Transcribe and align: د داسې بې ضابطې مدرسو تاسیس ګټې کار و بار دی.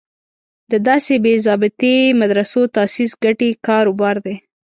د 0.71 0.73
داسې 0.87 1.13
بې 1.23 1.33
ضابطې 1.45 1.95
مدرسو 2.21 2.61
تاسیس 2.75 3.11
ګټې 3.23 3.49
کار 3.67 3.85
و 3.89 3.93
بار 4.01 4.17
دی. 4.25 4.35